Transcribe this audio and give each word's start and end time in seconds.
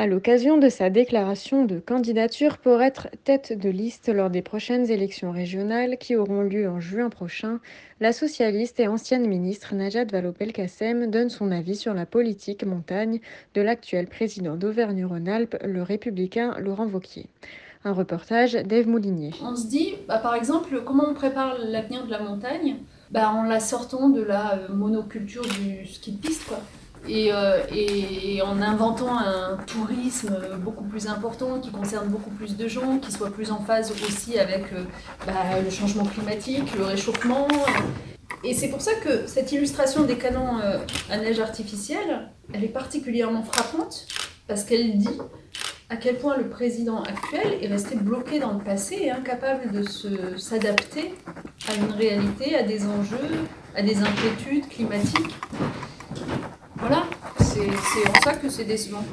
À 0.00 0.06
l'occasion 0.06 0.56
de 0.56 0.70
sa 0.70 0.88
déclaration 0.88 1.66
de 1.66 1.78
candidature 1.78 2.56
pour 2.56 2.80
être 2.80 3.08
tête 3.24 3.52
de 3.52 3.68
liste 3.68 4.08
lors 4.08 4.30
des 4.30 4.40
prochaines 4.40 4.90
élections 4.90 5.30
régionales 5.30 5.98
qui 5.98 6.16
auront 6.16 6.40
lieu 6.40 6.70
en 6.70 6.80
juin 6.80 7.10
prochain, 7.10 7.60
la 8.00 8.14
socialiste 8.14 8.80
et 8.80 8.88
ancienne 8.88 9.26
ministre 9.26 9.74
Najat 9.74 10.06
Vallaud-Belkacem 10.06 11.10
donne 11.10 11.28
son 11.28 11.52
avis 11.52 11.76
sur 11.76 11.92
la 11.92 12.06
politique 12.06 12.64
montagne 12.64 13.20
de 13.52 13.60
l'actuel 13.60 14.06
président 14.06 14.56
d'Auvergne-Rhône-Alpes, 14.56 15.58
le 15.62 15.82
républicain 15.82 16.54
Laurent 16.58 16.86
Vauquier. 16.86 17.26
Un 17.84 17.92
reportage 17.92 18.54
d'Ève 18.54 18.88
Moulinier. 18.88 19.32
On 19.42 19.54
se 19.54 19.66
dit, 19.66 19.96
bah, 20.08 20.16
par 20.16 20.34
exemple, 20.34 20.82
comment 20.82 21.10
on 21.10 21.12
prépare 21.12 21.58
l'avenir 21.58 22.06
de 22.06 22.10
la 22.10 22.20
montagne? 22.20 22.76
Bah, 23.10 23.30
En 23.32 23.42
la 23.42 23.60
sortant 23.60 24.08
de 24.08 24.22
la 24.22 24.54
euh, 24.54 24.68
monoculture 24.72 25.42
du 25.42 25.86
ski 25.86 26.12
de 26.12 26.18
piste. 26.26 26.46
Quoi. 26.46 26.60
Euh, 27.08 27.62
et, 27.74 28.42
en 28.42 28.60
inventant 28.62 29.18
un 29.18 29.56
tourisme 29.66 30.36
beaucoup 30.58 30.84
plus 30.84 31.06
important 31.06 31.60
qui 31.60 31.70
concerne 31.70 32.08
beaucoup 32.08 32.30
plus 32.30 32.56
de 32.56 32.68
gens, 32.68 32.98
qui 32.98 33.12
soit 33.12 33.30
plus 33.30 33.50
en 33.50 33.60
phase 33.60 33.92
aussi 33.92 34.38
avec 34.38 34.72
euh, 34.72 34.84
bah, 35.26 35.60
le 35.62 35.70
changement 35.70 36.04
climatique, 36.04 36.74
le 36.76 36.84
réchauffement. 36.84 37.48
Et 38.44 38.54
c'est 38.54 38.68
pour 38.68 38.80
ça 38.80 38.92
que 38.94 39.26
cette 39.26 39.52
illustration 39.52 40.04
des 40.04 40.16
canons 40.16 40.58
euh, 40.60 40.78
à 41.10 41.18
neige 41.18 41.40
artificielle, 41.40 42.30
elle 42.52 42.64
est 42.64 42.68
particulièrement 42.68 43.42
frappante 43.42 44.06
parce 44.46 44.64
qu'elle 44.64 44.96
dit 44.96 45.18
à 45.90 45.96
quel 45.96 46.16
point 46.16 46.36
le 46.36 46.48
président 46.48 47.02
actuel 47.02 47.58
est 47.60 47.66
resté 47.66 47.96
bloqué 47.96 48.38
dans 48.38 48.52
le 48.52 48.62
passé 48.62 48.96
et 49.02 49.10
incapable 49.10 49.72
de 49.72 49.84
s'adapter 50.38 51.14
à 51.68 51.74
une 51.74 51.92
réalité, 51.92 52.54
à 52.54 52.62
des 52.62 52.86
enjeux, 52.86 53.18
à 53.74 53.82
des 53.82 53.98
inquiétudes 53.98 54.68
climatiques. 54.68 55.34
C'est 57.92 58.08
en 58.08 58.20
ça 58.22 58.34
que 58.34 58.48
c'est 58.48 58.64
décevant. 58.64 59.04